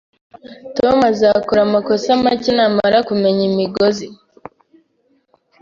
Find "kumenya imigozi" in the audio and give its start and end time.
3.09-4.07